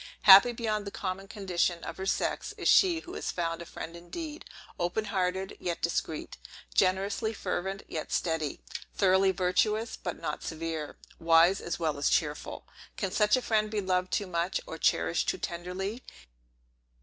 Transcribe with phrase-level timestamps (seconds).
[0.23, 3.95] Happy beyond the common condition of her sex, is she who has found a friend
[3.95, 4.45] indeed;
[4.79, 6.37] open hearted, yet discreet;
[6.73, 8.59] generously fervent, yet steady;
[8.95, 12.65] thoroughly virtuous, but not severe; wise, as well as cheerful!
[12.97, 16.01] Can such a friend be loved too much, or cherished too tenderly?